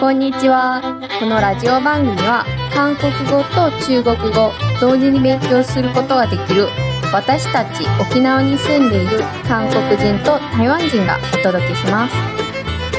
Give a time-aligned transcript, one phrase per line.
[0.00, 0.80] こんにちは。
[1.18, 6.68] このラジオ番組は韓国語と中国語同時に勉強することができる
[7.12, 12.14] 私たち沖縄に住んでいる韓国人と台湾人がお届けします。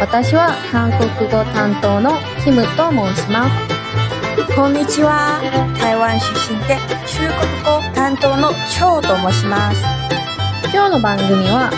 [0.02, 2.12] 私は韓国語担当の
[2.44, 4.54] キムと申します。
[4.54, 5.40] こんにちは。
[5.80, 6.76] 台湾出身で
[7.08, 9.82] 中国語担当のチョウと申します。
[10.74, 11.72] 今日の番組は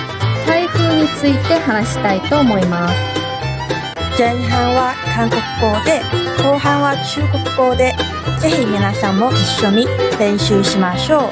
[0.47, 3.10] 台風について話したいと思います。
[4.17, 6.01] 前半は韓国語で、
[6.43, 7.93] 後半は中国語で、
[8.39, 9.87] ぜひ皆さんも一緒に
[10.19, 11.29] 練習しましょ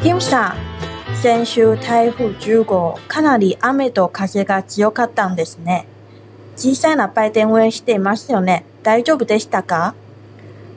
[0.00, 0.04] う。
[0.04, 5.86] ヒムさん、先週台風10号、かなり雨と風が強かったんですね。
[6.56, 8.64] 小さな売店運営していますよね。
[8.82, 9.94] 大丈夫でしたか？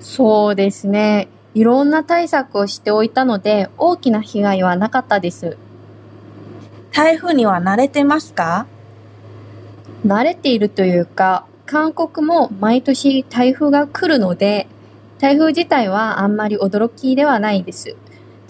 [0.01, 1.27] そうですね。
[1.53, 5.57] いろんな対策をしておいたので、大きな被害はなかったです。
[6.91, 8.67] 台風には慣れてますか？
[10.05, 14.67] 慣れているというか、韓国も毎年台風が来るので、
[15.17, 17.95] 台風自体はあんまり驚きではないです。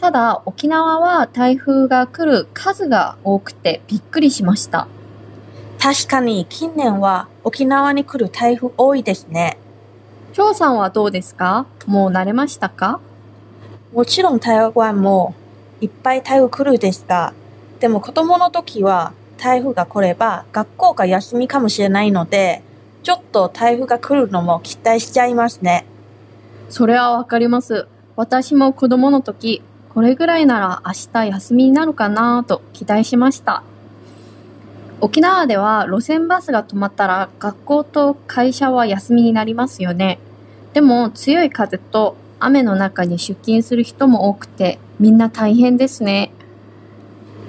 [0.01, 4.89] ただ、沖縄は台風が来る数が多くてびっくりしました。
[5.79, 9.57] 確かに近年は沖縄に来る台風多いですね。
[10.33, 11.67] 張さんはどうですか？
[11.85, 12.99] もう慣れましたか？
[13.93, 15.35] もちろん台湾も
[15.79, 17.33] いっぱい台風来るですが、
[17.79, 22.61] でも子供の時は台風が来れば学校が休みかもしれないので、
[23.03, 25.85] ちょっと台風が来るのも期待しちゃいますね。
[26.69, 27.87] それはわかります。
[28.15, 29.61] 私も子供の時、
[29.93, 33.63] これぐらいなら明日休みになるかなと期待しました。
[35.01, 40.19] 沖縄では路線バスが止まったら学校と会社は休みになりますよね。
[40.73, 46.31] でも強い風と雨の中に出勤する人も多くてみんな大変ですね。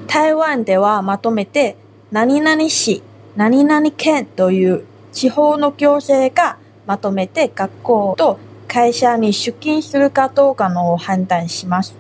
[0.07, 1.77] 台湾ではまとめて
[2.11, 3.03] 何々市、
[3.35, 11.95] 何々県という地方の行政がまとめて学校と会社に出勤するかどうかのを判断します。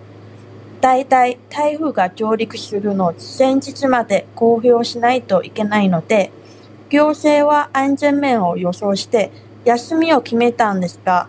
[0.80, 6.30] だいい台風が上陸するの前日まで公表しないといけないので、
[6.90, 9.32] 行政は安全面を予想して
[9.64, 11.28] 休みを決めたんですが、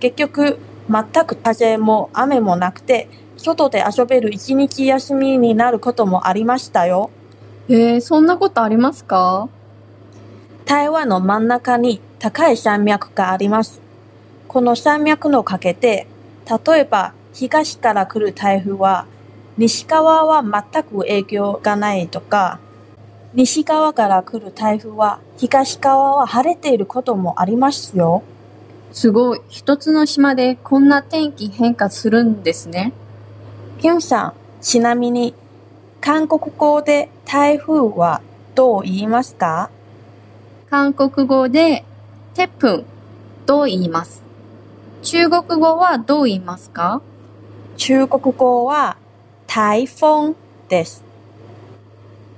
[0.00, 0.58] 結局
[0.90, 7.10] 全く風も雨もなくて外で遊べる一日休みになることもありましたよ。
[7.68, 9.48] へえ、そんなことありますか？
[10.66, 13.80] 台湾の真ん中に高い山脈があります。
[14.48, 16.06] この山脈のかけて、
[16.66, 19.06] 例えば東から来る台風は、
[19.56, 22.58] 西側は全く影響がないとか、
[23.34, 28.22] 西側から来る台風は東側は晴れていることもありますよ。
[28.90, 29.40] すごい。
[29.48, 32.92] 一つの島でこんな天気変化するんですね。
[33.78, 35.34] ヒュンさん、ちなみに、
[36.00, 38.22] 韓国語で台風は
[38.56, 39.70] どう言いますか？
[40.68, 41.84] 韓国語で、
[42.34, 42.84] テプン
[43.46, 44.20] と言います。
[45.02, 47.02] 中国語はどう言いますか？
[47.76, 48.96] 中国語は、
[49.46, 50.34] 台風
[50.68, 51.04] です。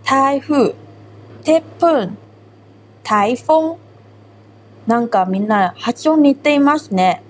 [0.05, 0.75] 台風、
[1.43, 2.19] テプン、
[3.03, 3.79] 台風。
[4.87, 7.23] なんかみんな発音似ていますね。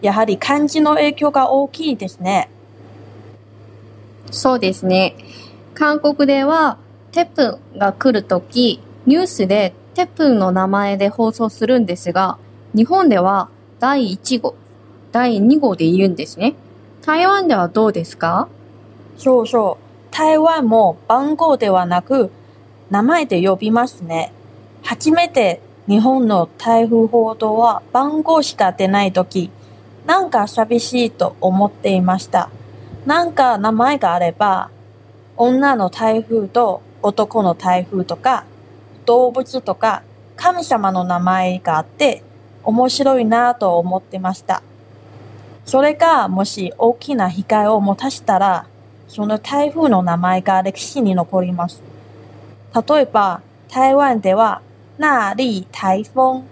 [0.00, 2.48] やはり漢字の影響が大きいですね。
[4.32, 5.14] そうですね。
[5.74, 6.78] 韓国では、
[7.12, 12.38] テプンが来るとき、ニュースでテプンの名前で放送するんですが、
[12.74, 14.54] 日本では第1号、
[15.12, 16.54] 第2号で言うんですね。
[17.02, 18.48] 台湾ではどうですか？
[19.18, 20.14] そうそう。
[20.14, 22.30] 台湾も番号ではなく、
[22.90, 24.32] 名前で呼びますね。
[24.82, 29.50] 初めて日本の台風報道は番号しか出ないとき、
[30.06, 32.48] なんか寂しいと思っていました。
[33.06, 34.70] なんか名前があれば、
[35.36, 38.44] 女の台風と男の台風とか、
[39.06, 40.02] 動物とか
[40.36, 42.22] 神様の名前があって
[42.62, 44.62] 面白いなぁと思ってました。
[45.64, 48.66] それがもし大きな被害を持たしたら、
[49.08, 51.82] その台風の名前が歴史に残ります。
[52.88, 54.62] 例えば、台湾では、
[54.98, 56.42] 那利台風、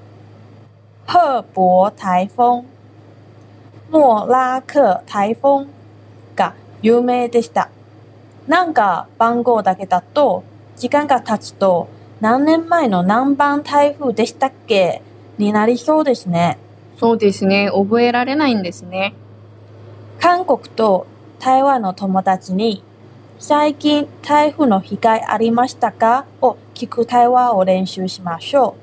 [1.07, 2.65] 赫伯台風、
[3.91, 5.67] 莫拉克台風、
[6.41, 7.69] が有名でした。
[8.49, 10.43] なんか番号だけだと、
[10.77, 11.89] 時間が経つと、
[12.21, 15.03] 何年前の何番台風でしたっけ？
[15.39, 16.59] になりそうですね。
[16.99, 17.71] そうですね。
[17.73, 19.15] 覚えられないんですね。
[20.19, 21.07] 韓国と
[21.39, 22.83] 台湾の友達に、
[23.39, 26.27] 最近台風の被害ありましたか？
[26.43, 28.75] を聞く対話を練習しましょ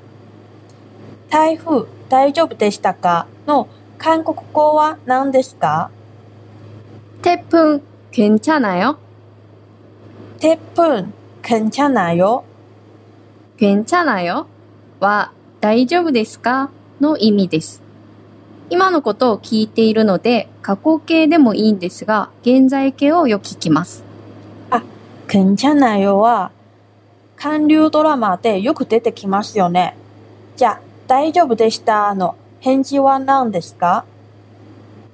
[1.28, 1.30] う。
[1.30, 3.26] 台風大丈夫でしたか？
[3.46, 3.68] の
[3.98, 5.90] 韓国語は何ですか？
[7.21, 7.81] 태풍
[8.11, 8.97] 괜찮아요?
[10.39, 11.11] 태풍
[11.41, 12.43] 괜찮아요?
[13.57, 14.47] 괜찮아요?
[14.99, 15.31] 와
[15.61, 16.69] 大丈夫ですか
[16.99, 17.81] の意味です。
[18.69, 24.03] 今のことを聞いているので、過去形でもいいんですが、現在形をよく聞きます。
[25.27, 26.51] 괜찮아요は、
[27.37, 29.97] 韓流ドラマでよく出てきますよね。
[30.55, 34.05] じゃあ、大丈夫でしたの返事は何ですか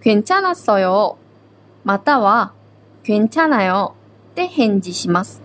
[0.04, 1.16] 괜찮았어요.
[1.84, 2.54] または
[3.04, 3.94] 괜찮아요
[4.36, 5.42] で返事します。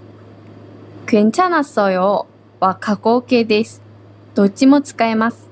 [1.06, 2.26] 괜찮았어요
[2.60, 3.82] は過去形です。
[4.34, 5.48] どっちも使えます。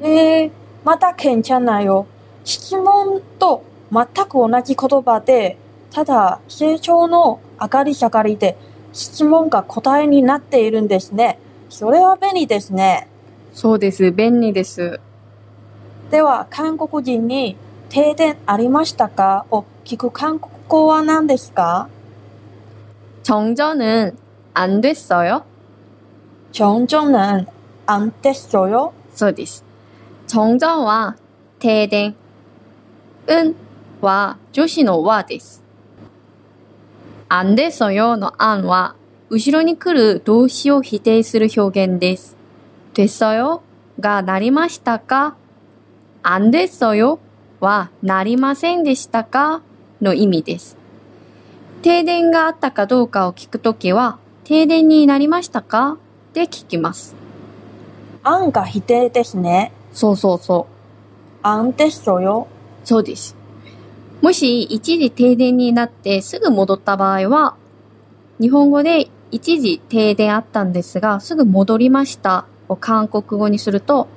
[0.00, 0.50] えー、
[0.84, 2.06] また괜찮아요。
[2.44, 5.56] 質問と全く同じ言葉で、
[5.90, 8.56] ただ成長の上がり下がりで
[8.92, 11.38] 質問が答えになっているんですね。
[11.70, 13.08] それは便利ですね。
[13.52, 14.12] そうです。
[14.12, 15.00] 便利です。
[16.10, 17.56] では、韓国人に
[17.88, 21.88] 停電ありましたかを 聞く韓国語は何ですか
[23.22, 24.16] 정전은
[24.54, 25.44] 안 됐어요?
[26.52, 27.46] 정전은
[27.86, 28.92] 안 됐어요?
[29.14, 29.64] そうです。
[30.26, 31.16] 정전は
[31.58, 32.14] 停電。
[33.28, 33.54] ん
[34.00, 35.62] は助詞の和です。
[37.28, 38.94] 안 됐어요 の안は
[39.30, 42.36] 後ろに来る動詞を否定する表現です。
[42.92, 43.60] 됐어요
[43.98, 45.36] がなりましたか
[46.22, 47.18] 안 됐어요
[47.60, 49.62] はなりませんでしたか
[50.00, 50.76] の意味です。
[51.82, 55.98] 停電があったかどうかを聞くときは、停電になりましたか
[56.32, 57.14] で聞きます。
[58.22, 59.72] 案が否定ですね。
[59.92, 61.46] そうそうそう。
[61.46, 62.46] 안 됐어요?
[62.84, 63.36] そうです。
[64.22, 67.56] もし一時停電になってすぐ戻った場合は、
[68.40, 74.08] 日本語で一時停電あったんですが、すぐ戻りましたを韓国語にすると、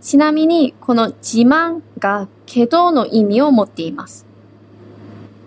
[0.00, 4.24] ちなみに、この自慢がけどの意味を持っています。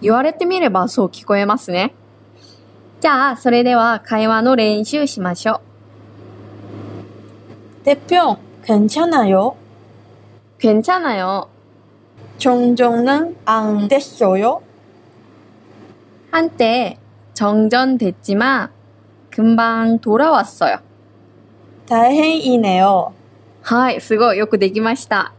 [0.00, 1.94] 言われてみればそう聞こえますね。
[3.00, 5.60] じゃあ、それでは会話の練習しましょう。
[7.84, 9.56] 대표, 괜찮아요?
[10.58, 11.48] 괜찮아요.
[12.38, 14.60] 정전은 안 됐어요?
[16.30, 16.98] 한때
[17.34, 18.70] 정전됐지만
[19.30, 20.78] 금방 돌아왔어요.
[21.87, 23.13] 大変いいねよ。
[23.61, 25.33] はい、すごいよくできました。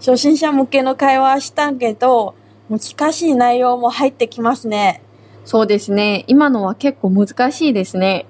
[0.00, 2.34] 初心者向けの会話したんけど、
[2.68, 5.02] 難しい内容も入ってきますね。
[5.44, 6.24] そうですね。
[6.26, 8.26] 今のは結構難しいですね。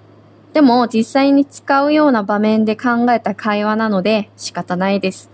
[0.53, 5.31] でも実際に使うような場面で考えた会話なので仕方ないです。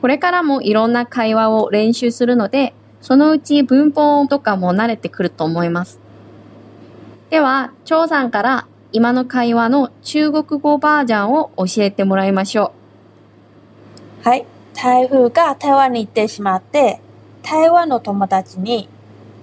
[0.00, 5.98] これからもいろんな会話を練習するので、そのうち文法とかも慣れてくると思います。
[7.30, 12.72] では、蝶さんから今の会話の中国語バージョンを教えてもらいましょ
[14.24, 14.28] う。
[14.28, 14.44] はい。
[14.74, 17.00] 台風が台湾に行ってしまって、
[17.42, 18.88] 台湾の友達に、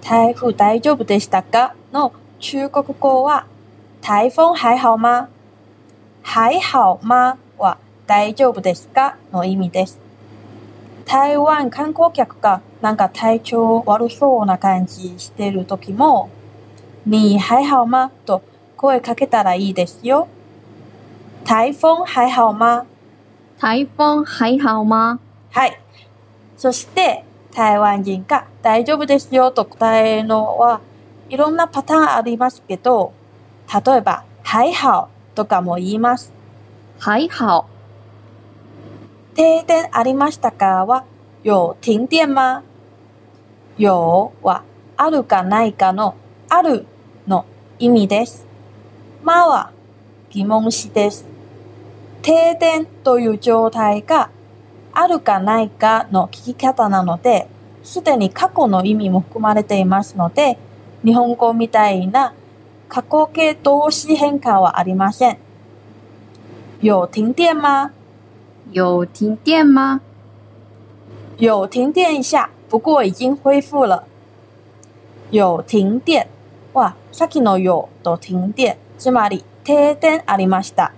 [0.02, 1.74] 台風大丈夫でしたか？
[1.92, 3.46] の中国語は、
[4.00, 5.28] 台風还好吗
[6.22, 7.36] 还好吗？
[7.58, 7.76] は
[8.06, 9.16] 大丈夫ですか？
[9.32, 9.98] の意味です。
[11.06, 16.30] 台湾観光客がなんか体調悪そうな感じしてる時も、
[17.04, 18.42] 你还好吗と
[18.80, 20.26] 声かけたらいいですよ。
[21.44, 22.80] 台風还好吗？
[22.80, 22.86] う。
[23.60, 25.18] 台風还好吗？
[25.50, 25.78] はい。
[26.56, 27.22] そして、
[27.54, 30.80] 台湾人が大丈夫ですよと答えるのは
[31.28, 33.12] いろんなパターンありますけど、
[33.68, 36.32] 例えば、はいはとかも言います。
[36.98, 37.66] 还好。
[39.34, 41.04] 停電ありましたかは、
[41.44, 42.62] 有停電吗
[43.76, 44.62] 有は、
[44.96, 46.14] あるかないかの、
[46.48, 46.86] ある
[47.28, 47.44] の
[47.78, 48.49] 意味です。
[49.30, 49.70] まは、
[50.30, 51.24] 疑問詞です。
[52.20, 54.28] 停電という状態が、
[54.92, 57.46] あるかないかの聞き方なので、
[57.84, 60.58] すでに過去の意味も含まれていますので、
[61.04, 62.34] 日本語みたいな
[62.88, 65.38] 過去形動詞変化はありません。
[66.82, 67.92] 有停電吗？
[68.72, 70.00] 有停電吗？
[71.38, 74.02] 有停電一下，不過已經恢復了。
[75.30, 76.26] 有停電
[76.72, 80.92] は、さっきの有と停電、つまり停電ありました。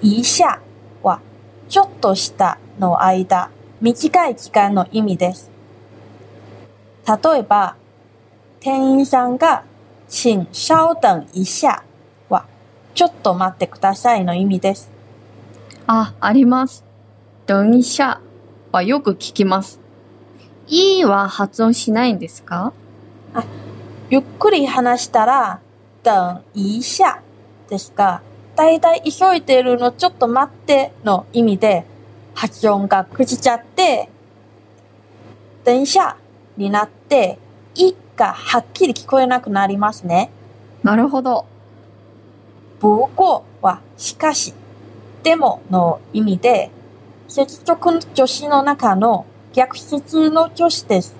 [0.00, 0.60] 一下
[1.02, 1.20] は、
[1.68, 3.50] ちょっとしたの間、
[3.82, 5.50] 短い期間の意味です。
[7.06, 7.76] 例えば、
[8.60, 9.64] 店員さんが、
[10.08, 11.84] 请稍等一下
[12.30, 12.46] は、
[12.94, 14.90] ちょっと待ってくださいの意味です。
[15.86, 16.82] あ、あります。
[17.44, 18.22] 等一下
[18.72, 19.80] はよく聞きます。
[20.66, 22.72] いいは発音しないんですか？
[24.08, 25.60] ゆっくり話したら、
[26.02, 27.20] 等一下
[27.68, 28.22] ですが、
[28.56, 31.84] だいたい急いでるのちょっと待っての意味で、
[32.34, 34.08] 発音がくじちゃって、
[35.64, 36.16] 等一下
[36.56, 37.38] になって、
[37.74, 40.30] いがはっきり聞こえなくなりますね。
[40.82, 41.46] なるほど。
[42.80, 44.52] 不過はしかし、
[45.22, 46.70] でもの意味で、
[47.28, 51.14] 接続助詞の中の逆説の助詞です。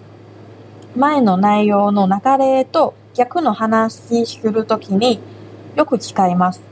[0.96, 3.94] 前の内容の流れと逆の話
[4.26, 5.20] するときに
[5.74, 6.62] よく使います。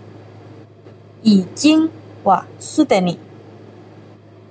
[1.22, 1.90] 已经
[2.24, 3.18] はすでに。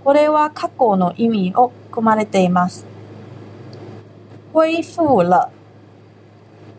[0.03, 2.85] これは過去の意味を含まれています。
[4.53, 5.49] 恢復了。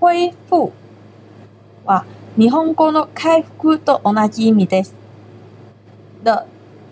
[0.01, 0.73] 恢復
[1.85, 2.05] は
[2.37, 4.95] 日本語の回復と同じ意味です。
[6.23, 6.47] 了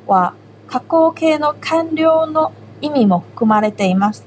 [0.06, 0.34] は
[0.66, 4.24] 過去形の完了の意味も含まれています。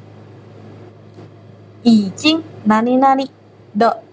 [1.84, 3.39] 已经何々
[3.80, 4.04] 了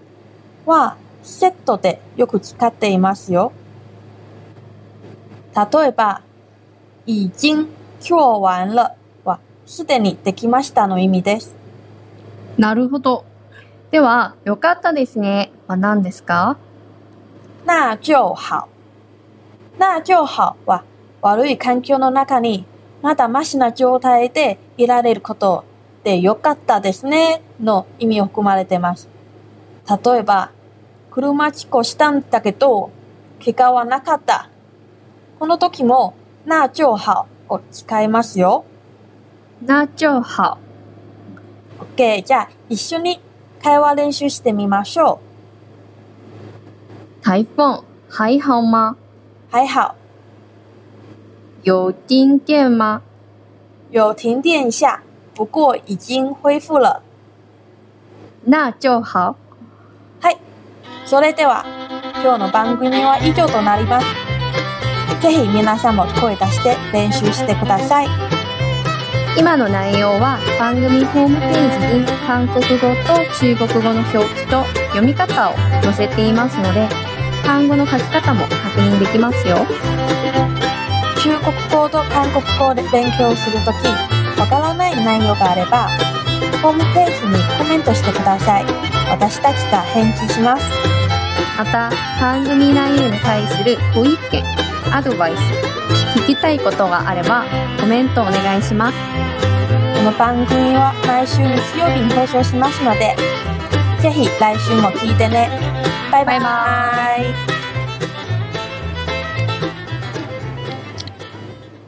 [0.65, 3.51] はセットでよく使っていますよ。
[5.55, 6.21] 例えば、
[7.05, 7.67] 已经
[7.99, 8.95] 做完了
[9.25, 11.53] はすでにできましたの意味です。
[12.57, 13.25] なるほど。
[13.91, 15.51] では、よかったですね。
[15.67, 16.57] は何ですか
[17.65, 18.69] 那就好。
[19.77, 20.83] 那就好は
[21.21, 22.65] 悪い環境の中に
[23.01, 25.65] まだマシな状態でいられること
[26.03, 29.16] でよかったですねの意味を含まれています。
[29.87, 30.51] 例えば、
[31.11, 32.91] 車事故したんだけど、
[33.43, 34.49] 怪我はなかった。
[35.39, 36.13] この時も、
[36.45, 38.65] 那就好を使いますよ。
[39.61, 40.57] 那就好。
[41.95, 43.19] OK、じゃあ一緒に
[43.61, 45.19] 会話練習してみましょ
[47.21, 48.97] 台风还好吗
[49.51, 49.55] う。
[49.55, 49.95] はい、好。
[51.63, 53.01] 有停電吗
[53.89, 55.01] 有停電一下，
[55.33, 57.01] 不過已經恢復了。
[58.43, 59.35] 那就好。
[61.07, 61.09] はい。
[61.09, 61.63] それでは、
[62.21, 64.07] 今日の番組は以上となります。
[65.21, 68.07] ぜひ皆さんも声出して練習してください。
[69.37, 76.87] 今の内容は番組ホームページに韓国語と中国語の表記と読み方を載せていますので、
[77.45, 79.65] 単語の書き方も確認できますよ。
[81.23, 83.87] 中国語と韓国語で勉強するとき、
[84.39, 85.89] わからない内容があれば、
[86.61, 88.65] ホームページにコメントしてください。
[89.09, 90.96] 私たちが返事します。
[91.57, 91.89] また、
[92.21, 94.43] 番組内容に対するご意見、
[94.93, 95.39] アドバイス、
[96.19, 97.45] 聞きたいことがあれば
[97.79, 98.97] コメントお願いします。
[99.97, 103.15] この番組は毎週日曜日に放送しますので、
[103.99, 105.49] ぜひ来週も聞いてね。
[106.11, 106.39] バイバイ。
[106.39, 106.45] バ
[107.17, 107.56] イバイ